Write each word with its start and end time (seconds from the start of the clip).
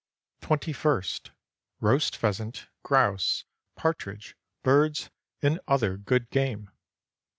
Twenty 0.41 0.73
first 0.73 1.29
Roast 1.79 2.17
pheasant, 2.17 2.65
grouse, 2.81 3.45
partridge, 3.75 4.35
birds, 4.63 5.11
and 5.43 5.59
other 5.67 5.95
good 5.95 6.31
game. 6.31 6.71